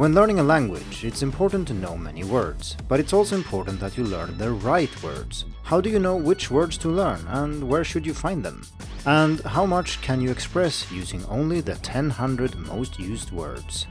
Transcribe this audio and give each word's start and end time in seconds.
When 0.00 0.14
learning 0.14 0.38
a 0.38 0.42
language, 0.42 1.04
it's 1.04 1.20
important 1.20 1.68
to 1.68 1.74
know 1.74 1.94
many 1.94 2.24
words, 2.24 2.74
but 2.88 2.98
it's 3.00 3.12
also 3.12 3.36
important 3.36 3.80
that 3.80 3.98
you 3.98 4.04
learn 4.04 4.38
the 4.38 4.50
right 4.50 4.90
words. 5.02 5.44
How 5.62 5.78
do 5.82 5.90
you 5.90 5.98
know 5.98 6.16
which 6.16 6.50
words 6.50 6.78
to 6.78 6.88
learn 6.88 7.20
and 7.28 7.62
where 7.62 7.84
should 7.84 8.06
you 8.06 8.14
find 8.14 8.42
them? 8.42 8.66
And 9.04 9.40
how 9.40 9.66
much 9.66 10.00
can 10.00 10.22
you 10.22 10.30
express 10.30 10.90
using 10.90 11.22
only 11.26 11.60
the 11.60 11.74
1000 11.74 12.66
most 12.66 12.98
used 12.98 13.30
words? 13.30 13.86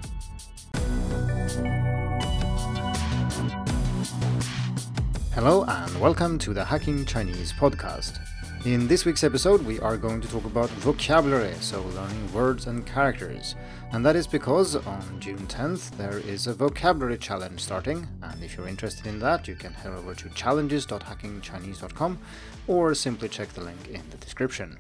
Hello 5.36 5.64
and 5.66 6.02
welcome 6.02 6.40
to 6.40 6.56
the 6.56 6.66
Hacking 6.66 7.06
Chinese 7.06 7.54
podcast. 7.54 8.18
In 8.66 8.90
this 8.90 9.06
week's 9.06 9.24
episode, 9.24 9.62
we 9.62 9.80
are 9.80 9.96
going 9.96 10.20
to 10.20 10.28
talk 10.28 10.44
about 10.44 10.70
vocabulary, 10.70 11.54
so 11.62 11.82
learning 11.96 12.34
words 12.34 12.68
and 12.68 12.86
characters. 12.86 13.56
And 13.94 14.06
that 14.06 14.18
is 14.18 14.28
because 14.28 14.76
on 14.76 15.02
June 15.22 15.48
10th 15.48 15.92
there 15.92 16.18
is 16.20 16.46
a 16.46 16.54
vocabulary 16.54 17.18
challenge 17.18 17.62
starting, 17.62 18.06
and 18.22 18.44
if 18.44 18.58
you're 18.58 18.68
interested 18.68 19.08
in 19.08 19.18
that, 19.20 19.48
you 19.48 19.56
can 19.56 19.72
head 19.72 19.94
over 19.94 20.14
to 20.14 20.28
challenges.hackingchinese.com 20.32 22.20
or 22.68 22.94
simply 22.94 23.30
check 23.30 23.48
the 23.54 23.64
link 23.64 23.88
in 23.88 24.02
the 24.12 24.18
description. 24.18 24.78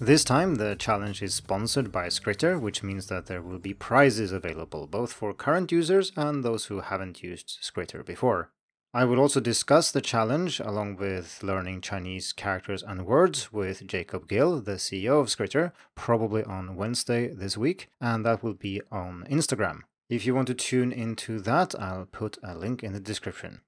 This 0.00 0.24
time, 0.24 0.56
the 0.56 0.74
challenge 0.74 1.22
is 1.22 1.32
sponsored 1.32 1.92
by 1.92 2.08
Skritter, 2.08 2.60
which 2.60 2.82
means 2.82 3.06
that 3.06 3.26
there 3.26 3.42
will 3.42 3.60
be 3.60 3.74
prizes 3.74 4.32
available 4.32 4.88
both 4.88 5.12
for 5.12 5.32
current 5.32 5.70
users 5.70 6.10
and 6.16 6.42
those 6.42 6.64
who 6.64 6.80
haven't 6.80 7.22
used 7.22 7.60
Skritter 7.62 8.04
before. 8.04 8.50
I 8.92 9.04
will 9.04 9.20
also 9.20 9.38
discuss 9.38 9.92
the 9.92 10.00
challenge 10.00 10.58
along 10.58 10.96
with 10.96 11.44
learning 11.44 11.80
Chinese 11.80 12.32
characters 12.32 12.82
and 12.82 13.06
words 13.06 13.52
with 13.52 13.86
Jacob 13.86 14.26
Gill, 14.26 14.60
the 14.60 14.78
CEO 14.78 15.20
of 15.20 15.28
Skritter, 15.28 15.70
probably 15.94 16.42
on 16.42 16.74
Wednesday 16.74 17.28
this 17.28 17.56
week, 17.56 17.88
and 18.00 18.26
that 18.26 18.42
will 18.42 18.54
be 18.54 18.80
on 18.90 19.28
Instagram. 19.30 19.82
If 20.08 20.26
you 20.26 20.34
want 20.34 20.48
to 20.48 20.54
tune 20.54 20.90
into 20.90 21.38
that, 21.38 21.72
I'll 21.78 22.06
put 22.06 22.36
a 22.42 22.56
link 22.56 22.82
in 22.82 22.92
the 22.92 22.98
description. 22.98 23.60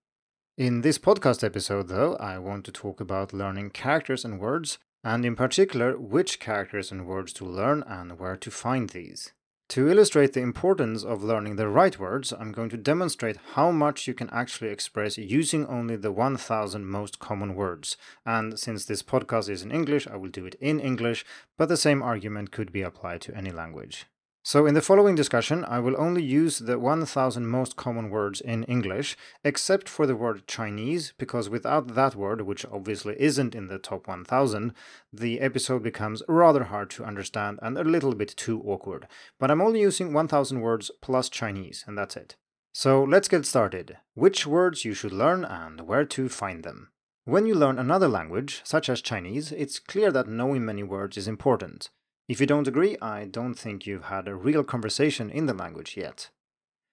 In 0.58 0.80
this 0.80 0.98
podcast 0.98 1.44
episode, 1.44 1.86
though, 1.86 2.16
I 2.16 2.39
want 2.39 2.64
to 2.64 2.72
talk 2.72 3.00
about 3.00 3.33
learning 3.33 3.70
characters 3.70 4.24
and 4.24 4.41
words, 4.41 4.78
and 5.05 5.24
in 5.24 5.36
particular, 5.36 5.96
which 5.96 6.41
characters 6.41 6.91
and 6.91 7.06
words 7.06 7.33
to 7.34 7.44
learn 7.44 7.84
and 7.86 8.18
where 8.18 8.36
to 8.39 8.50
find 8.50 8.91
these. 8.91 9.33
To 9.72 9.88
illustrate 9.88 10.34
the 10.34 10.42
importance 10.42 11.02
of 11.02 11.24
learning 11.24 11.56
the 11.56 11.66
right 11.66 11.98
words, 11.98 12.30
I'm 12.30 12.52
going 12.52 12.68
to 12.68 12.76
demonstrate 12.76 13.38
how 13.54 13.70
much 13.70 14.06
you 14.06 14.12
can 14.12 14.28
actually 14.28 14.68
express 14.68 15.16
using 15.16 15.64
only 15.64 15.96
the 15.96 16.12
1000 16.12 16.84
most 16.84 17.18
common 17.18 17.54
words. 17.54 17.96
And 18.26 18.60
since 18.60 18.84
this 18.84 19.02
podcast 19.02 19.48
is 19.48 19.62
in 19.62 19.72
English, 19.72 20.06
I 20.06 20.16
will 20.16 20.28
do 20.28 20.44
it 20.44 20.56
in 20.60 20.78
English, 20.78 21.24
but 21.56 21.70
the 21.70 21.78
same 21.78 22.02
argument 22.02 22.50
could 22.50 22.70
be 22.70 22.82
applied 22.82 23.22
to 23.22 23.34
any 23.34 23.50
language. 23.50 24.04
So, 24.44 24.66
in 24.66 24.74
the 24.74 24.82
following 24.82 25.14
discussion, 25.14 25.64
I 25.66 25.78
will 25.78 25.94
only 25.96 26.20
use 26.20 26.58
the 26.58 26.76
1000 26.76 27.46
most 27.46 27.76
common 27.76 28.10
words 28.10 28.40
in 28.40 28.64
English, 28.64 29.16
except 29.44 29.88
for 29.88 30.04
the 30.04 30.16
word 30.16 30.48
Chinese, 30.48 31.12
because 31.16 31.48
without 31.48 31.94
that 31.94 32.16
word, 32.16 32.40
which 32.40 32.66
obviously 32.66 33.14
isn't 33.20 33.54
in 33.54 33.68
the 33.68 33.78
top 33.78 34.08
1000, 34.08 34.74
the 35.12 35.40
episode 35.40 35.84
becomes 35.84 36.24
rather 36.26 36.64
hard 36.64 36.90
to 36.90 37.04
understand 37.04 37.60
and 37.62 37.78
a 37.78 37.84
little 37.84 38.16
bit 38.16 38.34
too 38.36 38.60
awkward. 38.66 39.06
But 39.38 39.52
I'm 39.52 39.62
only 39.62 39.80
using 39.80 40.12
1000 40.12 40.60
words 40.60 40.90
plus 41.00 41.28
Chinese, 41.28 41.84
and 41.86 41.96
that's 41.96 42.16
it. 42.16 42.34
So, 42.72 43.04
let's 43.04 43.28
get 43.28 43.46
started. 43.46 43.98
Which 44.14 44.44
words 44.44 44.84
you 44.84 44.92
should 44.92 45.12
learn 45.12 45.44
and 45.44 45.82
where 45.82 46.04
to 46.06 46.28
find 46.28 46.64
them. 46.64 46.90
When 47.24 47.46
you 47.46 47.54
learn 47.54 47.78
another 47.78 48.08
language, 48.08 48.62
such 48.64 48.88
as 48.88 49.02
Chinese, 49.02 49.52
it's 49.52 49.78
clear 49.78 50.10
that 50.10 50.27
knowing 50.27 50.64
many 50.64 50.82
words 50.82 51.16
is 51.16 51.28
important. 51.28 51.90
If 52.33 52.41
you 52.41 52.47
don't 52.47 52.66
agree, 52.66 52.97
I 53.02 53.27
don't 53.27 53.52
think 53.52 53.86
you've 53.86 54.05
had 54.05 54.27
a 54.27 54.34
real 54.34 54.64
conversation 54.64 55.28
in 55.28 55.44
the 55.44 55.52
language 55.52 55.98
yet. 55.98 56.30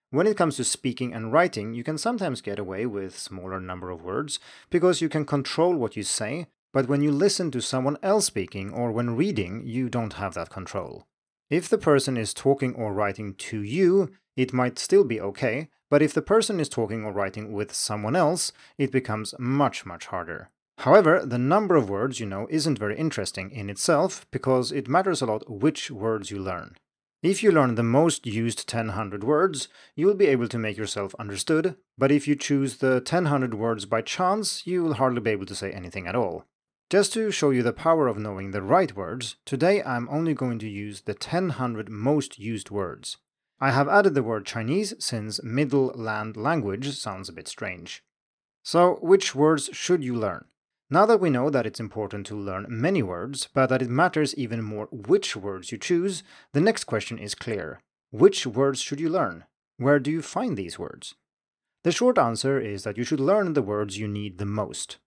When 0.09 0.27
it 0.27 0.35
comes 0.35 0.57
to 0.57 0.65
speaking 0.65 1.13
and 1.13 1.31
writing, 1.31 1.73
you 1.73 1.81
can 1.81 1.97
sometimes 1.97 2.41
get 2.41 2.59
away 2.59 2.85
with 2.85 3.17
smaller 3.17 3.61
number 3.61 3.89
of 3.89 4.03
words 4.03 4.41
because 4.69 4.99
you 4.99 5.07
can 5.07 5.23
control 5.23 5.75
what 5.75 5.95
you 5.95 6.03
say, 6.03 6.47
but 6.73 6.89
when 6.89 7.01
you 7.01 7.13
listen 7.13 7.51
to 7.51 7.61
someone 7.61 7.95
else 8.03 8.25
speaking 8.25 8.73
or 8.73 8.91
when 8.91 9.15
reading, 9.15 9.65
you 9.65 9.87
don't 9.87 10.15
have 10.15 10.33
that 10.33 10.49
control. 10.49 11.07
If 11.49 11.69
the 11.69 11.77
person 11.77 12.17
is 12.17 12.33
talking 12.33 12.75
or 12.75 12.91
writing 12.91 13.33
to 13.35 13.61
you, 13.61 14.11
it 14.35 14.51
might 14.51 14.77
still 14.77 15.05
be 15.05 15.21
okay, 15.21 15.69
but 15.89 16.01
if 16.01 16.13
the 16.13 16.21
person 16.21 16.59
is 16.59 16.67
talking 16.67 17.05
or 17.05 17.13
writing 17.13 17.53
with 17.53 17.73
someone 17.73 18.17
else, 18.17 18.51
it 18.77 18.91
becomes 18.91 19.33
much, 19.39 19.85
much 19.85 20.07
harder. 20.07 20.49
However, 20.83 21.25
the 21.25 21.37
number 21.37 21.75
of 21.75 21.89
words 21.89 22.21
you 22.21 22.25
know 22.25 22.47
isn't 22.49 22.79
very 22.79 22.97
interesting 22.97 23.51
in 23.51 23.69
itself 23.69 24.25
because 24.31 24.71
it 24.71 24.87
matters 24.87 25.21
a 25.21 25.25
lot 25.25 25.51
which 25.51 25.91
words 25.91 26.31
you 26.31 26.39
learn. 26.39 26.77
If 27.21 27.43
you 27.43 27.51
learn 27.51 27.75
the 27.75 27.83
most 27.83 28.25
used 28.25 28.59
1000 28.73 29.21
words, 29.21 29.67
you'll 29.93 30.13
be 30.13 30.27
able 30.27 30.47
to 30.47 30.57
make 30.57 30.77
yourself 30.77 31.13
understood, 31.19 31.75
but 31.97 32.13
if 32.13 32.29
you 32.29 32.35
choose 32.37 32.77
the 32.77 33.03
1000 33.05 33.55
words 33.55 33.85
by 33.85 34.01
chance, 34.01 34.65
you 34.65 34.81
will 34.81 34.93
hardly 34.93 35.19
be 35.19 35.31
able 35.31 35.45
to 35.47 35.55
say 35.55 35.69
anything 35.69 36.07
at 36.07 36.15
all. 36.15 36.45
Just 36.89 37.11
to 37.11 37.29
show 37.29 37.49
you 37.49 37.61
the 37.61 37.73
power 37.73 38.07
of 38.07 38.17
knowing 38.17 38.51
the 38.51 38.61
right 38.61 38.95
words, 38.95 39.35
today 39.43 39.83
I'm 39.83 40.07
only 40.09 40.33
going 40.33 40.59
to 40.59 40.69
use 40.69 41.01
the 41.01 41.11
1000 41.11 41.89
most 41.89 42.39
used 42.39 42.71
words. 42.71 43.17
I 43.59 43.71
have 43.71 43.89
added 43.89 44.15
the 44.15 44.23
word 44.23 44.45
Chinese 44.45 44.93
since 44.97 45.43
middle 45.43 45.91
land 45.93 46.37
language 46.37 46.97
sounds 46.97 47.27
a 47.27 47.33
bit 47.33 47.49
strange. 47.49 48.01
So, 48.63 48.97
which 49.01 49.35
words 49.35 49.69
should 49.73 50.05
you 50.05 50.15
learn? 50.15 50.45
Now 50.91 51.05
that 51.05 51.19
we 51.19 51.29
know 51.29 51.51
that 51.51 51.67
it's 51.67 51.79
important 51.79 52.25
to 52.27 52.35
learn 52.35 52.65
many 52.67 53.03
words, 53.03 53.47
but 53.53 53.67
that 53.67 53.83
it 53.83 53.89
matters 53.89 54.33
even 54.33 54.63
more 54.63 54.87
which 54.91 55.35
words 55.35 55.71
you 55.71 55.77
choose, 55.77 56.23
the 56.53 56.61
next 56.61 56.85
question 56.85 57.19
is 57.19 57.35
clear. 57.35 57.79
Which 58.09 58.47
words 58.47 58.81
should 58.81 58.99
you 58.99 59.09
learn? 59.09 59.43
Where 59.77 59.99
do 59.99 60.09
you 60.09 60.23
find 60.23 60.57
these 60.57 60.79
words? 60.79 61.13
The 61.83 61.91
short 61.91 62.17
answer 62.17 62.59
is 62.59 62.83
that 62.83 62.97
you 62.97 63.03
should 63.03 63.19
learn 63.19 63.53
the 63.53 63.61
words 63.61 63.99
you 63.99 64.07
need 64.07 64.39
the 64.39 64.47
most. 64.47 64.97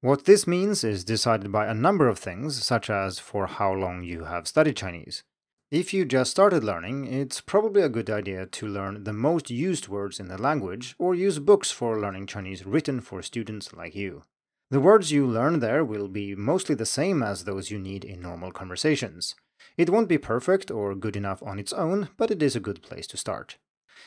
What 0.00 0.24
this 0.24 0.46
means 0.46 0.82
is 0.82 1.04
decided 1.04 1.52
by 1.52 1.66
a 1.66 1.74
number 1.74 2.08
of 2.08 2.18
things, 2.18 2.64
such 2.64 2.88
as 2.88 3.18
for 3.18 3.46
how 3.46 3.72
long 3.72 4.04
you 4.04 4.24
have 4.24 4.48
studied 4.48 4.76
Chinese. 4.76 5.22
If 5.70 5.92
you 5.92 6.06
just 6.06 6.30
started 6.30 6.64
learning, 6.64 7.12
it's 7.12 7.42
probably 7.42 7.82
a 7.82 7.90
good 7.90 8.08
idea 8.08 8.46
to 8.46 8.66
learn 8.66 9.04
the 9.04 9.12
most 9.12 9.50
used 9.50 9.88
words 9.88 10.18
in 10.18 10.28
the 10.28 10.40
language 10.40 10.94
or 10.98 11.14
use 11.14 11.38
books 11.38 11.70
for 11.70 12.00
learning 12.00 12.26
Chinese 12.26 12.64
written 12.64 13.00
for 13.00 13.20
students 13.20 13.74
like 13.74 13.94
you. 13.94 14.22
The 14.68 14.80
words 14.80 15.12
you 15.12 15.26
learn 15.26 15.60
there 15.60 15.84
will 15.84 16.08
be 16.08 16.34
mostly 16.34 16.74
the 16.74 16.86
same 16.86 17.22
as 17.22 17.44
those 17.44 17.70
you 17.70 17.78
need 17.78 18.04
in 18.04 18.20
normal 18.20 18.50
conversations. 18.50 19.36
It 19.76 19.90
won't 19.90 20.08
be 20.08 20.18
perfect 20.18 20.72
or 20.72 20.96
good 20.96 21.14
enough 21.14 21.40
on 21.42 21.60
its 21.60 21.72
own, 21.72 22.08
but 22.16 22.32
it 22.32 22.42
is 22.42 22.56
a 22.56 22.60
good 22.60 22.82
place 22.82 23.06
to 23.08 23.16
start. 23.16 23.58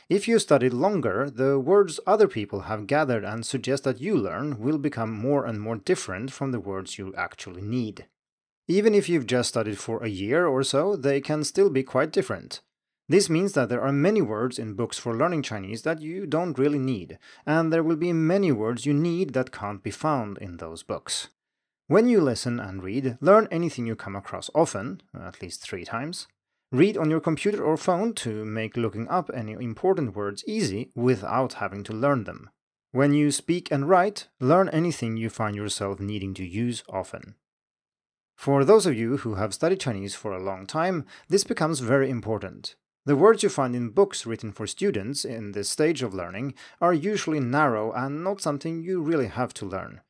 If 0.09 0.28
you 0.28 0.38
study 0.38 0.70
longer, 0.70 1.30
the 1.30 1.58
words 1.59 2.00
other 2.06 2.28
people 2.28 2.62
have 2.62 2.88
gathered 2.88 3.24
and 3.24 3.46
suggest 3.46 3.86
that 3.86 4.02
you 4.02 4.18
learn 4.18 4.59
will 4.59 4.78
become 4.78 5.12
more 5.12 5.46
and 5.46 5.62
more 5.62 5.78
different 5.78 6.31
from 6.31 6.52
the 6.52 6.59
words 6.59 6.97
you 6.97 7.14
actually 7.16 7.62
need. 7.62 8.08
Even 8.68 8.94
if 8.94 9.08
you've 9.08 9.28
just 9.28 9.50
studied 9.50 9.80
for 9.80 10.03
a 10.03 10.09
year 10.09 10.46
or 10.46 10.64
so, 10.64 10.96
they 10.96 11.22
can 11.22 11.44
still 11.44 11.70
be 11.70 11.84
quite 11.84 12.12
different. 12.12 12.62
This 13.09 13.28
means 13.28 13.53
that 13.53 13.70
there 13.70 13.81
are 13.81 13.92
many 13.92 14.22
words 14.22 14.59
in 14.59 14.75
books 14.75 15.00
for 15.00 15.16
learning 15.16 15.42
Chinese 15.42 15.81
that 15.81 16.00
you 16.00 16.28
don't 16.28 16.59
really 16.59 16.78
need, 16.78 17.18
and 17.44 17.74
there 17.74 17.81
will 17.81 17.96
be 17.96 18.14
many 18.14 18.52
words 18.52 18.86
you 18.86 18.94
need 18.94 19.34
that 19.34 19.52
can't 19.52 19.81
be 19.81 19.90
found 19.90 20.38
in 20.38 20.58
those 20.58 20.84
books. 20.84 21.30
When 21.88 22.08
you 22.08 22.22
listen 22.22 22.59
and 22.59 22.84
read, 22.84 23.18
learn 23.20 23.47
anything 23.50 23.88
you 23.88 23.96
come 23.96 24.16
across 24.16 24.52
often, 24.53 25.02
at 25.20 25.42
least 25.42 25.64
three 25.64 25.84
times. 25.84 26.28
Read 26.72 26.97
on 26.97 27.09
your 27.09 27.20
computer 27.20 27.64
or 27.64 27.78
phone 27.78 28.14
to 28.14 28.46
make 28.46 28.78
looking 28.78 29.08
up 29.08 29.31
any 29.34 29.53
important 29.53 30.16
words 30.16 30.44
easy 30.46 30.91
without 30.94 31.53
having 31.53 31.84
to 31.86 31.94
learn 31.94 32.26
them. 32.26 32.52
When 32.91 33.14
you 33.14 33.31
speak 33.31 33.72
and 33.72 33.90
write, 33.90 34.28
learn 34.40 34.70
anything 34.70 35.18
you 35.18 35.31
find 35.31 35.56
yourself 35.56 36.00
needing 36.00 36.36
to 36.36 36.46
use 36.46 36.84
often. 36.88 37.34
For 38.36 38.64
those 38.64 38.86
of 38.86 38.94
you 38.94 39.18
who 39.18 39.36
have 39.36 39.56
studied 39.56 39.80
Chinese 39.80 40.14
for 40.14 40.31
a 40.31 40.41
long 40.41 40.68
time, 40.68 41.06
this 41.28 41.44
becomes 41.44 41.80
very 41.80 42.09
important. 42.09 42.76
The 43.09 43.16
words 43.16 43.42
you 43.42 43.50
find 43.50 43.75
in 43.75 43.90
books 43.90 44.28
written 44.28 44.52
for 44.52 44.67
students 44.67 45.26
in 45.26 45.53
this 45.53 45.67
stage 45.67 46.03
of 46.03 46.14
learning 46.14 46.53
are 46.79 46.94
usually 46.94 47.40
narrow 47.40 47.91
and 47.91 48.23
not 48.23 48.40
something 48.40 48.84
you 48.84 49.02
really 49.02 49.26
have 49.26 49.52
to 49.56 49.66
learn. 49.66 50.02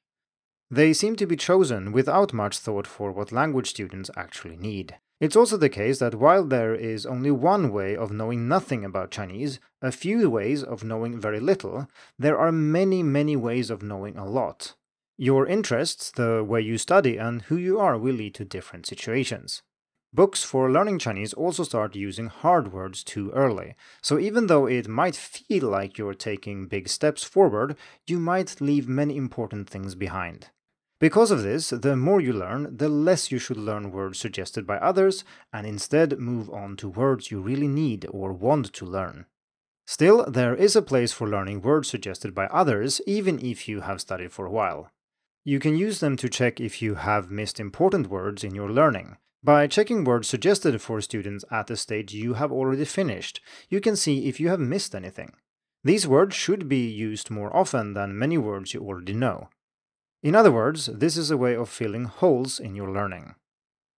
They 0.69 0.91
seem 0.91 1.15
to 1.15 1.25
be 1.25 1.37
chosen 1.37 1.93
without 1.93 2.33
much 2.33 2.57
thought 2.57 2.85
for 2.85 3.13
what 3.13 3.31
language 3.31 3.69
students 3.69 4.11
actually 4.17 4.57
need. 4.57 4.97
It's 5.21 5.37
also 5.37 5.55
the 5.55 5.69
case 5.69 5.99
that 5.99 6.15
while 6.15 6.43
there 6.43 6.75
is 6.75 7.05
only 7.05 7.31
one 7.31 7.71
way 7.71 7.95
of 7.95 8.11
knowing 8.11 8.49
nothing 8.49 8.83
about 8.83 9.11
Chinese, 9.11 9.61
a 9.81 9.93
few 9.93 10.29
ways 10.29 10.61
of 10.61 10.83
knowing 10.83 11.17
very 11.17 11.39
little, 11.39 11.87
there 12.17 12.37
are 12.37 12.51
many, 12.51 13.01
many 13.01 13.37
ways 13.37 13.69
of 13.69 13.81
knowing 13.81 14.17
a 14.17 14.27
lot. 14.27 14.75
Your 15.17 15.47
interests, 15.47 16.11
the 16.11 16.43
way 16.43 16.59
you 16.59 16.77
study, 16.77 17.15
and 17.15 17.43
who 17.43 17.55
you 17.55 17.79
are 17.79 17.97
will 17.97 18.15
lead 18.15 18.35
to 18.35 18.43
different 18.43 18.85
situations. 18.85 19.61
Books 20.11 20.43
for 20.43 20.71
learning 20.71 20.97
Chinese 20.97 21.33
also 21.33 21.63
start 21.63 21.95
using 21.95 22.27
hard 22.27 22.73
words 22.73 23.03
too 23.03 23.29
early, 23.31 23.75
so 24.01 24.17
even 24.17 24.47
though 24.47 24.65
it 24.65 24.87
might 24.87 25.15
feel 25.15 25.69
like 25.69 25.99
you're 25.99 26.15
taking 26.15 26.65
big 26.65 26.89
steps 26.89 27.23
forward, 27.23 27.75
you 28.07 28.19
might 28.19 28.59
leave 28.59 28.87
many 28.87 29.15
important 29.15 29.69
things 29.69 29.93
behind. 29.93 30.49
Because 30.99 31.29
of 31.29 31.43
this, 31.43 31.69
the 31.69 31.95
more 31.95 32.19
you 32.19 32.33
learn, 32.33 32.75
the 32.75 32.89
less 32.89 33.31
you 33.31 33.37
should 33.37 33.57
learn 33.57 33.91
words 33.91 34.17
suggested 34.17 34.65
by 34.65 34.77
others, 34.77 35.23
and 35.53 35.67
instead 35.67 36.17
move 36.17 36.49
on 36.49 36.75
to 36.77 36.89
words 36.89 37.29
you 37.29 37.39
really 37.39 37.67
need 37.67 38.07
or 38.09 38.33
want 38.33 38.73
to 38.73 38.85
learn. 38.85 39.27
Still, 39.85 40.25
there 40.25 40.55
is 40.55 40.75
a 40.75 40.81
place 40.81 41.13
for 41.13 41.27
learning 41.27 41.61
words 41.61 41.87
suggested 41.87 42.33
by 42.33 42.47
others, 42.47 42.99
even 43.05 43.39
if 43.45 43.69
you 43.69 43.81
have 43.81 44.01
studied 44.01 44.31
for 44.31 44.47
a 44.47 44.51
while. 44.51 44.91
You 45.45 45.59
can 45.59 45.77
use 45.77 45.99
them 45.99 46.17
to 46.17 46.29
check 46.29 46.59
if 46.59 46.81
you 46.81 46.95
have 46.95 47.31
missed 47.31 47.59
important 47.59 48.07
words 48.07 48.43
in 48.43 48.55
your 48.55 48.71
learning. 48.71 49.17
By 49.41 49.67
checking 49.67 50.03
words 50.03 50.27
suggested 50.27 50.81
for 50.81 50.99
students 50.99 51.45
at 51.49 51.67
the 51.67 51.77
stage 51.77 52.13
you 52.13 52.33
have 52.33 52.51
already 52.51 52.83
finished, 52.83 53.39
you 53.69 53.79
can 53.79 53.95
see 53.95 54.27
if 54.27 54.37
you 54.39 54.49
have 54.49 54.59
missed 54.59 54.93
anything. 54.93 55.31
These 55.81 56.07
words 56.07 56.35
should 56.35 56.67
be 56.67 56.89
used 56.89 57.31
more 57.31 57.55
often 57.55 57.93
than 57.93 58.19
many 58.19 58.37
words 58.37 58.73
you 58.73 58.81
already 58.81 59.13
know. 59.13 59.49
In 60.21 60.35
other 60.35 60.51
words, 60.51 60.87
this 60.87 61.15
is 61.15 61.31
a 61.31 61.37
way 61.37 61.55
of 61.55 61.69
filling 61.69 62.03
holes 62.03 62.59
in 62.59 62.75
your 62.75 62.91
learning. 62.91 63.35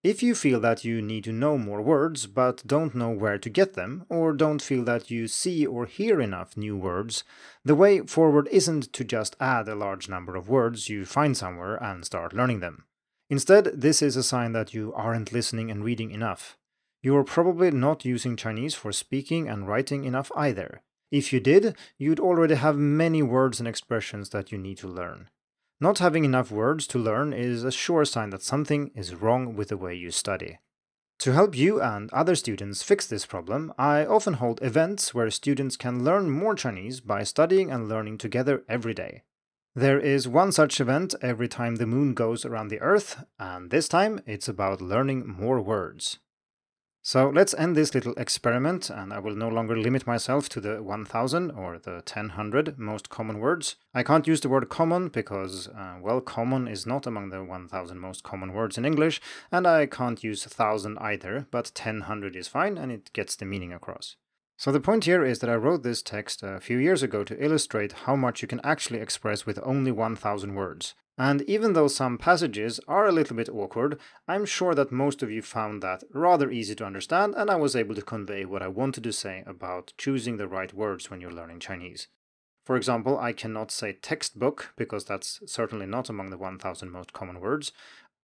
If 0.04 0.22
you 0.22 0.36
feel 0.36 0.60
that 0.60 0.86
you 0.86 1.02
need 1.02 1.24
to 1.24 1.32
know 1.32 1.58
more 1.58 1.82
words 1.82 2.28
but 2.28 2.66
don't 2.68 2.94
know 2.94 3.10
where 3.10 3.40
to 3.40 3.50
get 3.50 3.74
them, 3.74 4.06
or 4.10 4.34
don't 4.34 4.62
feel 4.62 4.84
that 4.86 5.10
you 5.10 5.28
see 5.28 5.66
or 5.66 5.88
hear 5.88 6.22
enough 6.22 6.56
new 6.56 6.78
words, 6.78 7.24
the 7.66 7.76
way 7.76 8.02
forward 8.02 8.48
isn't 8.52 8.94
to 8.94 9.04
just 9.04 9.36
add 9.40 9.68
a 9.68 9.76
large 9.76 10.08
number 10.08 10.36
of 10.36 10.50
words 10.50 10.88
you 10.88 11.04
find 11.04 11.36
somewhere 11.36 11.82
and 11.84 12.06
start 12.06 12.34
learning 12.34 12.60
them. 12.60 12.86
Instead, 13.32 13.64
this 13.74 14.02
is 14.02 14.18
a 14.18 14.24
sign 14.24 14.52
that 14.52 14.74
you 14.74 14.92
aren't 14.94 15.32
listening 15.32 15.72
and 15.72 15.86
reading 15.86 16.12
enough. 16.12 16.58
You 17.02 17.16
are 17.16 17.24
probably 17.24 17.72
not 17.72 18.04
using 18.04 18.36
Chinese 18.36 18.76
for 18.76 18.92
speaking 18.92 19.48
and 19.48 19.66
writing 19.66 20.04
enough 20.04 20.34
either. 20.36 20.82
If 21.12 21.32
you 21.32 21.40
did, 21.40 21.78
you'd 21.98 22.20
already 22.20 22.56
have 22.56 22.76
many 22.76 23.24
words 23.24 23.60
and 23.60 23.70
expressions 23.70 24.32
that 24.32 24.52
you 24.52 24.58
need 24.58 24.80
to 24.80 24.90
learn. 24.90 25.30
Not 25.80 26.00
having 26.00 26.26
enough 26.26 26.52
words 26.52 26.86
to 26.88 27.00
learn 27.00 27.32
is 27.32 27.64
a 27.64 27.72
sure 27.72 28.04
sign 28.04 28.32
that 28.32 28.44
something 28.44 28.92
is 28.96 29.16
wrong 29.16 29.56
with 29.56 29.70
the 29.70 29.78
way 29.78 29.96
you 29.96 30.12
study. 30.12 30.60
To 31.20 31.32
help 31.32 31.56
you 31.56 31.82
and 31.82 32.12
other 32.12 32.36
students 32.36 32.84
fix 32.84 33.08
this 33.08 33.26
problem, 33.26 33.74
I 33.78 34.06
often 34.06 34.34
hold 34.34 34.62
events 34.62 35.14
where 35.14 35.32
students 35.32 35.78
can 35.78 36.04
learn 36.04 36.30
more 36.30 36.54
Chinese 36.54 37.00
by 37.00 37.24
studying 37.24 37.72
and 37.72 37.88
learning 37.88 38.18
together 38.18 38.64
every 38.68 38.94
day. 38.94 39.24
There 39.76 40.00
is 40.00 40.28
one 40.28 40.52
such 40.52 40.82
event 40.82 41.16
every 41.22 41.48
time 41.48 41.78
the 41.78 41.86
moon 41.86 42.14
goes 42.14 42.44
around 42.44 42.68
the 42.68 42.82
Earth, 42.82 43.24
and 43.40 43.70
this 43.70 43.88
time 43.88 44.20
it's 44.26 44.50
about 44.50 44.82
learning 44.82 45.26
more 45.26 45.62
words. 45.62 46.20
So 47.02 47.30
let's 47.30 47.54
end 47.54 47.78
this 47.78 47.96
little 47.96 48.14
experiment, 48.16 48.90
and 48.90 49.14
I 49.14 49.20
will 49.20 49.34
no 49.34 49.48
longer 49.48 49.78
limit 49.78 50.06
myself 50.06 50.50
to 50.50 50.60
the 50.60 50.84
1000 50.84 51.52
or 51.52 51.80
the 51.80 52.04
1000 52.04 52.78
most 52.78 53.10
common 53.10 53.40
words. 53.40 53.78
I 53.94 54.04
can't 54.04 54.28
use 54.28 54.42
the 54.42 54.50
word 54.50 54.68
common 54.68 55.08
because, 55.08 55.70
uh, 55.70 56.00
well, 56.02 56.20
common 56.20 56.68
is 56.68 56.86
not 56.86 57.08
among 57.08 57.30
the 57.30 57.42
1000 57.42 57.98
most 57.98 58.24
common 58.24 58.52
words 58.52 58.78
in 58.78 58.84
English, 58.84 59.22
and 59.54 59.66
I 59.66 59.86
can't 59.86 60.22
use 60.22 60.46
1000 60.46 60.98
either, 61.00 61.48
but 61.50 61.72
1000 61.74 62.36
is 62.36 62.50
fine 62.50 62.78
and 62.78 62.92
it 62.92 63.14
gets 63.14 63.38
the 63.38 63.46
meaning 63.46 63.72
across. 63.72 64.18
So 64.62 64.72
the 64.72 64.80
point 64.80 65.06
here 65.06 65.26
is 65.26 65.40
that 65.40 65.50
I 65.50 65.56
wrote 65.56 65.82
this 65.82 66.04
text 66.04 66.44
a 66.44 66.60
few 66.60 66.78
years 66.78 67.02
ago 67.02 67.24
to 67.24 67.44
illustrate 67.44 68.06
how 68.06 68.16
much 68.16 68.44
you 68.44 68.48
can 68.48 68.62
actually 68.64 69.00
express 69.00 69.44
with 69.44 69.58
only 69.64 69.92
1000 69.92 70.54
words. 70.54 70.94
And 71.18 71.42
even 71.50 71.74
though 71.74 71.88
some 71.88 72.20
passages 72.20 72.80
are 72.88 73.08
a 73.08 73.12
little 73.12 73.36
bit 73.36 73.50
awkward, 73.50 74.00
I'm 74.28 74.46
sure 74.46 74.76
that 74.76 74.92
most 74.92 75.24
of 75.24 75.32
you 75.32 75.42
found 75.42 75.82
that 75.82 76.04
rather 76.14 76.52
easy 76.52 76.76
to 76.76 76.86
understand 76.86 77.34
and 77.36 77.50
I 77.50 77.56
was 77.56 77.76
able 77.76 77.96
to 77.96 78.04
convey 78.04 78.46
what 78.46 78.62
I 78.62 78.68
wanted 78.68 79.04
to 79.06 79.12
say 79.12 79.44
about 79.48 79.94
choosing 79.98 80.38
the 80.38 80.48
right 80.48 80.72
words 80.72 81.10
when 81.10 81.22
you're 81.22 81.32
learning 81.32 81.60
Chinese. 81.60 82.08
For 82.64 82.76
example, 82.76 83.18
I 83.18 83.34
cannot 83.34 83.72
say 83.72 83.94
textbook 83.94 84.74
because 84.78 85.06
that's 85.06 85.42
certainly 85.48 85.88
not 85.88 86.08
among 86.08 86.30
the 86.30 86.38
1000 86.38 86.92
most 86.92 87.14
common 87.14 87.40
words, 87.40 87.72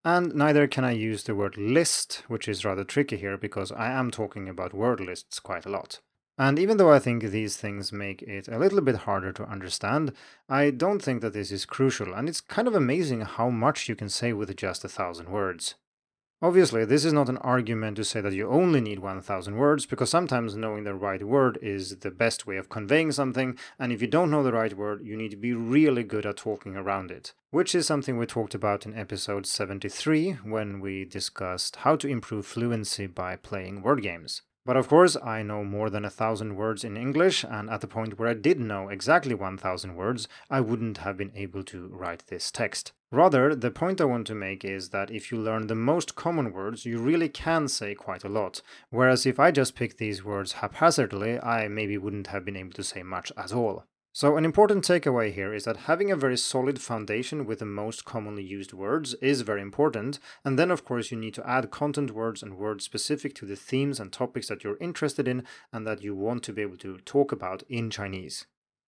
and 0.05 0.35
neither 0.35 0.67
can 0.67 0.83
I 0.83 0.91
use 0.91 1.23
the 1.23 1.33
word 1.33 1.57
list, 1.57 2.25
which 2.27 2.47
is 2.47 2.63
rather 2.63 2.83
tricky 2.83 3.17
here 3.17 3.39
because 3.39 3.71
I 3.71 3.91
am 3.91 4.11
talking 4.11 4.47
about 4.47 4.75
word 4.75 4.99
lists 4.99 5.39
quite 5.39 5.65
a 5.65 5.69
lot. 5.69 5.99
And 6.39 6.59
even 6.59 6.77
though 6.77 6.91
I 6.91 6.99
think 6.99 7.23
these 7.23 7.57
things 7.57 7.91
make 7.91 8.21
it 8.21 8.47
a 8.47 8.59
little 8.59 8.81
bit 8.81 8.95
harder 8.97 9.31
to 9.33 9.49
understand, 9.49 10.13
I 10.47 10.69
don't 10.69 11.01
think 11.01 11.21
that 11.21 11.33
this 11.33 11.51
is 11.51 11.65
crucial, 11.65 12.13
and 12.13 12.29
it's 12.29 12.41
kind 12.41 12.67
of 12.67 12.75
amazing 12.75 13.21
how 13.21 13.49
much 13.49 13.89
you 13.89 13.95
can 13.95 14.09
say 14.09 14.33
with 14.33 14.55
just 14.55 14.83
a 14.83 14.89
thousand 14.89 15.29
words. 15.29 15.75
Obviously, 16.39 16.85
this 16.85 17.03
is 17.03 17.13
not 17.13 17.29
an 17.29 17.37
argument 17.37 17.97
to 17.97 18.03
say 18.03 18.21
that 18.21 18.33
you 18.33 18.47
only 18.47 18.79
need 18.79 18.99
1000 18.99 19.57
words, 19.57 19.87
because 19.87 20.11
sometimes 20.11 20.55
knowing 20.55 20.83
the 20.83 20.93
right 20.93 21.23
word 21.23 21.57
is 21.63 21.97
the 21.97 22.11
best 22.11 22.45
way 22.45 22.57
of 22.57 22.69
conveying 22.69 23.11
something, 23.11 23.57
and 23.79 23.91
if 23.91 24.03
you 24.03 24.07
don't 24.07 24.29
know 24.29 24.43
the 24.43 24.53
right 24.53 24.77
word, 24.77 25.03
you 25.03 25.17
need 25.17 25.31
to 25.31 25.37
be 25.37 25.53
really 25.53 26.03
good 26.03 26.27
at 26.27 26.37
talking 26.37 26.75
around 26.75 27.09
it, 27.09 27.33
which 27.49 27.73
is 27.73 27.87
something 27.87 28.15
we 28.15 28.27
talked 28.27 28.53
about 28.53 28.85
in 28.85 28.95
episode 28.95 29.47
73 29.47 30.33
when 30.43 30.79
we 30.79 31.03
discussed 31.03 31.77
how 31.77 31.95
to 31.95 32.07
improve 32.07 32.45
fluency 32.45 33.07
by 33.07 33.35
playing 33.35 33.81
word 33.81 34.03
games. 34.03 34.43
But 34.67 34.75
of 34.75 34.89
course, 34.89 35.15
I 35.23 35.43
know 35.43 35.63
more 35.63 35.89
than 35.89 36.03
a 36.03 36.09
thousand 36.09 36.57
words 36.57 36.83
in 36.83 36.97
English, 36.97 37.45
and 37.45 37.69
at 37.69 37.79
the 37.79 37.87
point 37.87 38.19
where 38.19 38.27
I 38.27 38.33
did 38.33 38.59
know 38.59 38.89
exactly 38.89 39.33
1000 39.33 39.95
words, 39.95 40.27
I 40.49 40.59
wouldn't 40.59 40.97
have 40.97 41.15
been 41.15 41.31
able 41.35 41.63
to 41.63 41.87
write 41.87 42.25
this 42.27 42.51
text. 42.51 42.91
Rather, 43.09 43.55
the 43.55 43.71
point 43.71 44.01
I 44.01 44.03
want 44.03 44.27
to 44.27 44.35
make 44.35 44.65
is 44.65 44.89
that 44.89 45.09
if 45.09 45.31
you 45.31 45.37
learn 45.37 45.67
the 45.67 45.75
most 45.75 46.15
common 46.15 46.51
words, 46.51 46.85
you 46.85 46.97
really 46.97 47.29
can 47.29 47.69
say 47.69 47.95
quite 47.95 48.25
a 48.25 48.29
lot. 48.29 48.61
Whereas 48.89 49.25
if 49.25 49.39
I 49.39 49.51
just 49.51 49.73
picked 49.73 49.99
these 49.99 50.25
words 50.25 50.51
haphazardly, 50.51 51.39
I 51.39 51.69
maybe 51.69 51.97
wouldn't 51.97 52.27
have 52.27 52.43
been 52.43 52.57
able 52.57 52.73
to 52.73 52.83
say 52.83 53.03
much 53.03 53.31
at 53.37 53.53
all. 53.53 53.85
So, 54.19 54.35
an 54.35 54.45
important 54.45 54.83
takeaway 54.83 55.31
here 55.31 55.53
is 55.53 55.65
that 55.65 55.85
having 55.85 56.09
a 56.09 56.15
very 56.15 56.37
solid 56.37 56.81
foundation 56.81 57.45
with 57.45 57.59
the 57.59 57.67
most 57.67 58.03
commonly 58.03 58.41
used 58.41 58.73
words 58.73 59.13
is 59.21 59.41
very 59.41 59.61
important, 59.61 60.17
and 60.43 60.57
then, 60.57 60.71
of 60.71 60.83
course, 60.83 61.11
you 61.11 61.19
need 61.19 61.35
to 61.35 61.47
add 61.47 61.69
content 61.69 62.09
words 62.09 62.41
and 62.41 62.57
words 62.57 62.83
specific 62.83 63.35
to 63.35 63.45
the 63.45 63.55
themes 63.55 63.99
and 63.99 64.11
topics 64.11 64.47
that 64.47 64.63
you're 64.63 64.79
interested 64.81 65.27
in 65.27 65.43
and 65.71 65.85
that 65.85 66.01
you 66.01 66.15
want 66.15 66.41
to 66.45 66.51
be 66.51 66.63
able 66.63 66.77
to 66.77 66.97
talk 67.05 67.31
about 67.31 67.61
in 67.69 67.91
Chinese. 67.91 68.47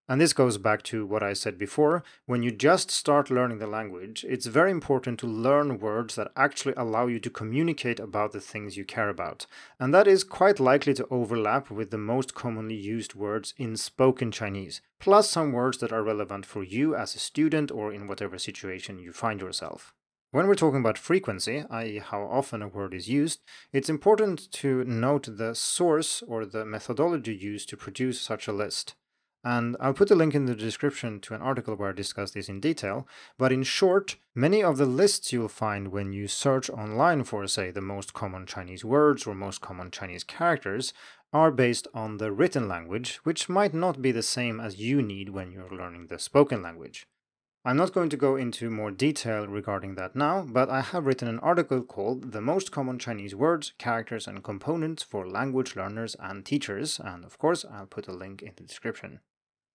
And 0.09 0.19
this 0.19 0.33
goes 0.33 0.57
back 0.57 0.81
to 0.85 1.05
what 1.05 1.21
I 1.21 1.33
said 1.33 1.59
before. 1.59 2.03
When 2.25 2.41
you 2.41 2.49
just 2.49 2.89
start 2.89 3.29
learning 3.29 3.59
the 3.59 3.67
language, 3.67 4.25
it's 4.27 4.47
very 4.47 4.71
important 4.71 5.19
to 5.19 5.27
learn 5.27 5.77
words 5.77 6.15
that 6.15 6.31
actually 6.35 6.73
allow 6.75 7.05
you 7.05 7.19
to 7.19 7.29
communicate 7.29 7.99
about 7.99 8.31
the 8.31 8.41
things 8.41 8.75
you 8.75 8.85
care 8.85 9.09
about. 9.09 9.45
And 9.79 9.93
that 9.93 10.07
is 10.07 10.23
quite 10.23 10.59
likely 10.59 10.95
to 10.95 11.07
overlap 11.11 11.69
with 11.69 11.91
the 11.91 11.99
most 11.99 12.33
commonly 12.33 12.73
used 12.73 13.13
words 13.13 13.53
in 13.55 13.77
spoken 13.77 14.31
Chinese, 14.31 14.81
plus 14.99 15.29
some 15.29 15.51
words 15.51 15.77
that 15.77 15.93
are 15.93 16.01
relevant 16.01 16.43
for 16.43 16.63
you 16.63 16.95
as 16.95 17.13
a 17.13 17.19
student 17.19 17.69
or 17.69 17.93
in 17.93 18.07
whatever 18.07 18.39
situation 18.39 18.97
you 18.97 19.13
find 19.13 19.39
yourself. 19.39 19.93
When 20.31 20.47
we're 20.47 20.55
talking 20.55 20.79
about 20.79 20.97
frequency, 20.97 21.65
i.e., 21.69 21.99
how 21.99 22.23
often 22.23 22.63
a 22.63 22.67
word 22.67 22.95
is 22.95 23.09
used, 23.09 23.41
it's 23.71 23.89
important 23.89 24.51
to 24.53 24.83
note 24.85 25.27
the 25.37 25.53
source 25.53 26.23
or 26.27 26.45
the 26.45 26.65
methodology 26.65 27.35
used 27.35 27.69
to 27.69 27.77
produce 27.77 28.19
such 28.19 28.47
a 28.47 28.53
list. 28.53 28.95
And 29.43 29.77
I'll 29.79 29.93
put 29.93 30.11
a 30.11 30.15
link 30.15 30.35
in 30.35 30.45
the 30.45 30.55
description 30.55 31.21
to 31.21 31.33
an 31.33 31.41
article 31.41 31.75
where 31.75 31.89
I 31.89 31.93
discuss 31.93 32.31
this 32.31 32.49
in 32.49 32.59
detail. 32.59 33.07
But 33.37 33.53
in 33.53 33.63
short, 33.63 34.17
many 34.35 34.61
of 34.61 34.77
the 34.77 34.85
lists 34.85 35.31
you'll 35.31 35.47
find 35.47 35.89
when 35.89 36.11
you 36.11 36.27
search 36.27 36.69
online 36.69 37.23
for, 37.23 37.47
say, 37.47 37.71
the 37.71 37.81
most 37.81 38.13
common 38.13 38.45
Chinese 38.45 38.83
words 38.83 39.25
or 39.25 39.33
most 39.33 39.61
common 39.61 39.91
Chinese 39.91 40.25
characters 40.25 40.93
are 41.31 41.51
based 41.51 41.87
on 41.93 42.17
the 42.17 42.31
written 42.31 42.67
language, 42.67 43.17
which 43.23 43.47
might 43.47 43.73
not 43.73 44.01
be 44.01 44.11
the 44.11 44.23
same 44.23 44.59
as 44.59 44.79
you 44.79 45.01
need 45.01 45.29
when 45.29 45.51
you're 45.51 45.69
learning 45.69 46.07
the 46.07 46.19
spoken 46.19 46.61
language. 46.61 47.07
I'm 47.65 47.77
not 47.77 47.93
going 47.93 48.09
to 48.09 48.17
go 48.17 48.35
into 48.35 48.69
more 48.69 48.89
detail 48.89 49.45
regarding 49.45 49.95
that 49.95 50.15
now, 50.15 50.45
but 50.49 50.69
I 50.69 50.81
have 50.81 51.05
written 51.05 51.27
an 51.27 51.39
article 51.39 51.81
called 51.81 52.31
The 52.31 52.41
Most 52.41 52.71
Common 52.71 52.97
Chinese 52.97 53.35
Words, 53.35 53.73
Characters 53.77 54.27
and 54.27 54.43
Components 54.43 55.03
for 55.03 55.27
Language 55.27 55.75
Learners 55.75 56.15
and 56.19 56.45
Teachers, 56.45 56.99
and 56.99 57.25
of 57.25 57.37
course, 57.37 57.65
I'll 57.69 57.85
put 57.85 58.07
a 58.07 58.13
link 58.13 58.41
in 58.41 58.53
the 58.55 58.63
description. 58.63 59.19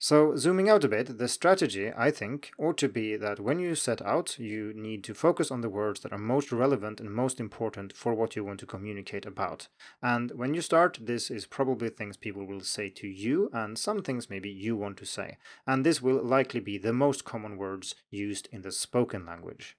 So, 0.06 0.36
zooming 0.36 0.68
out 0.68 0.84
a 0.84 0.88
bit, 0.88 1.16
the 1.16 1.28
strategy, 1.28 1.90
I 1.90 2.10
think, 2.10 2.50
ought 2.58 2.76
to 2.76 2.90
be 2.90 3.16
that 3.16 3.40
when 3.40 3.58
you 3.58 3.74
set 3.74 4.02
out, 4.02 4.38
you 4.38 4.74
need 4.74 5.02
to 5.04 5.14
focus 5.14 5.50
on 5.50 5.62
the 5.62 5.70
words 5.70 6.00
that 6.00 6.12
are 6.12 6.18
most 6.18 6.52
relevant 6.52 7.00
and 7.00 7.10
most 7.10 7.40
important 7.40 7.96
for 7.96 8.12
what 8.12 8.36
you 8.36 8.44
want 8.44 8.60
to 8.60 8.66
communicate 8.66 9.24
about. 9.24 9.68
And 10.02 10.30
when 10.32 10.52
you 10.52 10.60
start, 10.60 10.98
this 11.00 11.30
is 11.30 11.46
probably 11.46 11.88
things 11.88 12.18
people 12.18 12.44
will 12.44 12.60
say 12.60 12.90
to 12.90 13.08
you, 13.08 13.48
and 13.54 13.78
some 13.78 14.02
things 14.02 14.28
maybe 14.28 14.50
you 14.50 14.76
want 14.76 14.98
to 14.98 15.06
say. 15.06 15.38
And 15.66 15.86
this 15.86 16.02
will 16.02 16.22
likely 16.22 16.60
be 16.60 16.76
the 16.76 16.92
most 16.92 17.24
common 17.24 17.56
words 17.56 17.94
used 18.10 18.46
in 18.52 18.60
the 18.60 18.72
spoken 18.72 19.24
language. 19.24 19.74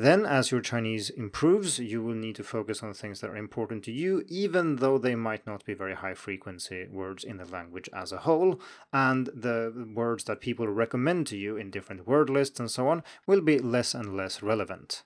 Then, 0.00 0.26
as 0.26 0.52
your 0.52 0.60
Chinese 0.60 1.10
improves, 1.10 1.80
you 1.80 2.00
will 2.00 2.14
need 2.14 2.36
to 2.36 2.44
focus 2.44 2.84
on 2.84 2.94
things 2.94 3.20
that 3.20 3.30
are 3.30 3.36
important 3.36 3.82
to 3.82 3.90
you, 3.90 4.24
even 4.28 4.76
though 4.76 4.96
they 4.96 5.16
might 5.16 5.44
not 5.44 5.64
be 5.64 5.74
very 5.74 5.96
high 5.96 6.14
frequency 6.14 6.86
words 6.88 7.24
in 7.24 7.38
the 7.38 7.44
language 7.44 7.90
as 7.92 8.12
a 8.12 8.18
whole. 8.18 8.60
And 8.92 9.26
the 9.34 9.88
words 9.92 10.22
that 10.24 10.40
people 10.40 10.68
recommend 10.68 11.26
to 11.28 11.36
you 11.36 11.56
in 11.56 11.72
different 11.72 12.06
word 12.06 12.30
lists 12.30 12.60
and 12.60 12.70
so 12.70 12.86
on 12.86 13.02
will 13.26 13.40
be 13.40 13.58
less 13.58 13.92
and 13.92 14.16
less 14.16 14.40
relevant. 14.40 15.02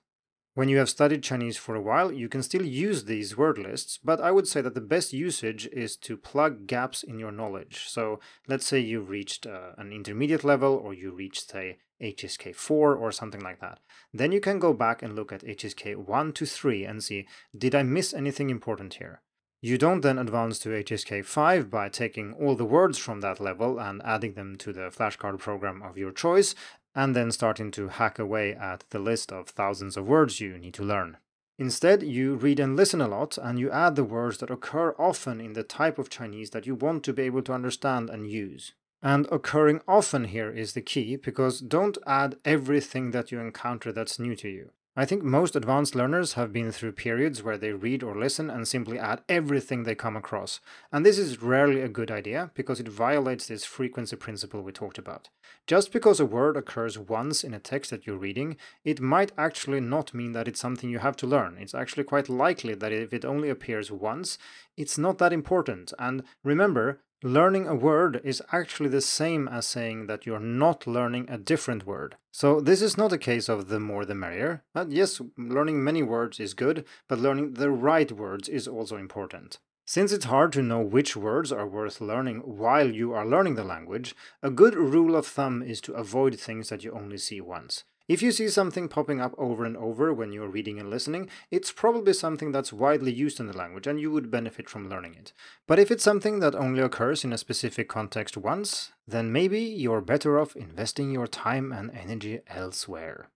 When 0.53 0.69
you 0.69 0.77
have 0.77 0.91
studied 0.91 1.23
Chinese 1.23 1.57
for 1.57 1.75
a 1.75 1.81
while, 1.81 2.13
you 2.13 2.29
can 2.29 2.43
still 2.43 2.67
use 2.67 3.05
these 3.05 3.35
word 3.35 3.57
lists, 3.57 3.99
but 4.05 4.21
I 4.21 4.31
would 4.31 4.47
say 4.47 4.61
that 4.61 4.75
the 4.75 4.83
best 4.83 5.15
usage 5.15 5.67
is 5.73 5.97
to 5.97 6.19
plug 6.19 6.67
gaps 6.67 7.03
in 7.03 7.19
your 7.19 7.33
knowledge. 7.33 7.87
So 7.89 8.21
let's 8.47 8.67
say 8.67 8.79
you've 8.79 9.09
reached 9.09 9.47
uh, 9.47 9.71
an 9.79 9.91
intermediate 9.93 10.45
level 10.45 10.75
or 10.75 10.93
you 10.93 11.13
reached, 11.13 11.51
say, 11.51 11.79
HSK 12.03 12.55
4 12.55 12.95
or 12.95 13.13
something 13.13 13.41
like 13.41 13.61
that. 13.61 13.79
Then 14.13 14.33
you 14.33 14.41
can 14.41 14.59
go 14.59 14.73
back 14.73 15.03
and 15.03 15.15
look 15.15 15.33
at 15.33 15.45
HSK 15.45 15.97
1 15.97 16.33
to 16.33 16.47
3 16.47 16.85
and 16.85 17.03
see, 17.03 17.27
did 17.57 17.75
I 17.75 17.83
miss 17.83 18.13
anything 18.13 18.51
important 18.51 18.95
here? 18.95 19.23
You 19.61 19.79
don't 19.79 20.01
then 20.01 20.19
advance 20.19 20.59
to 20.61 20.71
HSK 20.71 21.25
5 21.25 21.71
by 21.71 21.89
taking 21.89 22.33
all 22.33 22.57
the 22.57 22.65
words 22.65 22.99
from 22.99 23.21
that 23.21 23.39
level 23.39 23.79
and 23.79 24.03
adding 24.05 24.35
them 24.35 24.57
to 24.57 24.73
the 24.73 24.91
flashcard 24.91 25.39
program 25.39 25.83
of 25.83 25.97
your 25.97 26.11
choice, 26.11 26.57
and 26.97 27.15
then 27.15 27.31
starting 27.31 27.71
to 27.71 27.89
hack 27.89 28.19
away 28.19 28.55
at 28.55 28.85
the 28.91 28.99
list 28.99 29.31
of 29.31 29.49
thousands 29.49 29.97
of 29.97 30.09
words 30.09 30.41
you 30.41 30.59
need 30.59 30.75
to 30.75 30.83
learn. 30.83 31.17
Instead, 31.59 32.03
you 32.03 32.35
read 32.35 32.59
and 32.59 32.77
listen 32.77 33.01
a 33.01 33.07
lot, 33.07 33.39
and 33.39 33.57
you 33.57 33.71
add 33.71 33.95
the 33.95 34.03
words 34.03 34.39
that 34.39 34.51
occur 34.51 34.97
often 34.99 35.41
in 35.41 35.53
the 35.53 35.63
type 35.63 35.97
of 35.97 36.11
Chinese 36.11 36.51
that 36.51 36.67
you 36.67 36.75
want 36.75 37.05
to 37.05 37.13
be 37.13 37.23
able 37.23 37.43
to 37.43 37.53
understand 37.53 38.11
and 38.11 38.29
use. 38.29 38.73
And 39.03 39.27
occurring 39.33 39.81
often 39.89 40.25
here 40.25 40.51
is 40.51 40.75
the 40.75 40.81
key 40.81 41.17
because 41.17 41.61
don't 41.61 41.99
add 42.07 42.37
everything 42.45 43.11
that 43.11 43.33
you 43.33 43.41
encounter 43.41 43.93
that's 43.93 44.21
new 44.21 44.37
to 44.37 44.49
you. 44.49 44.71
I 44.95 45.07
think 45.07 45.23
most 45.23 45.57
advanced 45.57 45.95
learners 45.95 46.35
have 46.35 46.53
been 46.53 46.71
through 46.71 46.93
periods 46.93 47.43
where 47.43 47.57
they 47.57 47.73
read 47.73 48.03
or 48.03 48.15
listen 48.15 48.51
and 48.51 48.69
simply 48.69 48.99
add 48.99 49.23
everything 49.27 49.85
they 49.85 49.95
come 49.95 50.19
across. 50.19 50.61
And 50.93 51.05
this 51.05 51.17
is 51.17 51.41
rarely 51.41 51.81
a 51.81 51.89
good 51.89 52.11
idea 52.11 52.51
because 52.53 52.79
it 52.79 52.89
violates 52.89 53.47
this 53.47 53.65
frequency 53.65 54.17
principle 54.17 54.61
we 54.61 54.71
talked 54.71 54.99
about. 54.99 55.31
Just 55.67 55.93
because 55.93 56.21
a 56.21 56.27
word 56.27 56.59
occurs 56.59 56.99
once 56.99 57.43
in 57.43 57.55
a 57.55 57.59
text 57.59 57.91
that 57.91 58.07
you're 58.07 58.19
reading, 58.19 58.59
it 58.85 59.01
might 59.01 59.33
actually 59.39 59.81
not 59.81 60.13
mean 60.13 60.33
that 60.33 60.47
it's 60.47 60.61
something 60.61 60.91
you 60.91 60.99
have 60.99 61.17
to 61.17 61.27
learn. 61.27 61.57
It's 61.59 61.75
actually 61.75 62.05
quite 62.05 62.29
likely 62.29 62.75
that 62.75 62.93
if 62.93 63.15
it 63.15 63.25
only 63.25 63.49
appears 63.49 63.91
once, 63.91 64.37
it's 64.77 64.99
not 64.99 65.17
that 65.17 65.33
important. 65.33 65.95
And 65.99 66.23
remember, 66.45 67.01
Learning 67.25 67.69
a 67.69 67.75
word 67.77 68.21
is 68.25 68.43
actually 68.51 68.89
the 68.89 69.01
same 69.01 69.47
as 69.47 69.65
saying 69.65 70.09
that 70.09 70.27
you're 70.27 70.41
not 70.41 70.89
learning 70.89 71.31
a 71.31 71.39
different 71.39 71.87
word. 71.87 72.17
So, 72.33 72.61
this 72.61 72.83
is 72.83 72.97
not 72.99 73.13
a 73.13 73.19
case 73.19 73.49
of 73.49 73.69
the 73.69 73.79
more 73.79 74.05
the 74.05 74.17
merrier. 74.17 74.65
But 74.75 74.91
yes, 74.91 75.21
learning 75.39 75.85
many 75.85 76.03
words 76.03 76.41
is 76.41 76.53
good, 76.53 76.85
but 77.07 77.21
learning 77.21 77.55
the 77.55 77.71
right 77.71 78.11
words 78.11 78.49
is 78.49 78.67
also 78.67 78.97
important. 78.97 79.61
Since 79.87 80.11
it's 80.11 80.25
hard 80.25 80.53
to 80.55 80.63
know 80.63 80.81
which 80.81 81.17
words 81.17 81.53
are 81.53 81.67
worth 81.67 82.01
learning 82.01 82.41
while 82.41 82.91
you 82.91 83.13
are 83.13 83.27
learning 83.27 83.55
the 83.55 83.63
language, 83.63 84.17
a 84.43 84.51
good 84.51 84.75
rule 84.75 85.15
of 85.15 85.25
thumb 85.25 85.63
is 85.63 85.81
to 85.83 85.95
avoid 85.95 86.41
things 86.41 86.71
that 86.71 86.83
you 86.83 86.91
only 86.91 87.19
see 87.19 87.41
once. 87.41 87.85
If 88.13 88.21
you 88.21 88.31
see 88.31 88.49
something 88.49 88.89
popping 88.89 89.23
up 89.23 89.35
over 89.39 89.65
and 89.65 89.75
over 89.75 90.13
when 90.13 90.33
you're 90.33 90.47
reading 90.47 90.79
and 90.79 90.91
listening, 90.91 91.31
it's 91.51 91.73
probably 91.73 92.13
something 92.13 92.53
that's 92.53 92.71
widely 92.71 93.11
used 93.11 93.41
in 93.41 93.47
the 93.47 93.57
language 93.57 93.87
and 93.87 93.99
you 93.99 94.11
would 94.11 94.31
benefit 94.31 94.69
from 94.69 94.91
learning 94.91 95.15
it. 95.15 95.33
But 95.67 95.79
if 95.79 95.91
it's 95.91 96.05
something 96.05 96.41
that 96.41 96.55
only 96.55 96.83
occurs 96.83 97.25
in 97.25 97.33
a 97.33 97.39
specific 97.39 97.89
context 97.89 98.37
once, 98.37 98.93
then 99.09 99.33
maybe 99.33 99.61
you're 99.61 100.03
better 100.03 100.39
off 100.39 100.55
investing 100.55 101.11
your 101.11 101.27
time 101.27 101.73
and 101.73 101.91
energy 101.91 102.41
elsewhere. 102.49 103.31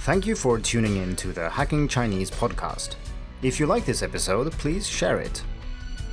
Thank 0.00 0.26
you 0.26 0.36
for 0.36 0.58
tuning 0.58 0.98
in 0.98 1.16
to 1.16 1.28
the 1.28 1.48
Hacking 1.48 1.88
Chinese 1.88 2.30
podcast. 2.30 2.96
If 3.40 3.58
you 3.58 3.64
like 3.64 3.86
this 3.86 4.02
episode, 4.02 4.52
please 4.52 4.86
share 4.86 5.18
it. 5.18 5.42